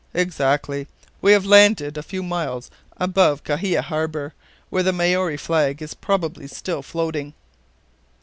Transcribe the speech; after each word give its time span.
"Exactly. 0.15 0.87
We 1.21 1.31
have 1.33 1.45
landed 1.45 1.95
a 1.95 2.01
few 2.01 2.23
miles 2.23 2.71
above 2.97 3.43
Kawhia 3.43 3.83
harbor, 3.83 4.33
where 4.71 4.81
the 4.81 4.91
Maori 4.91 5.37
flag 5.37 5.79
is 5.79 5.93
probably 5.93 6.47
still 6.47 6.81
floating." 6.81 7.35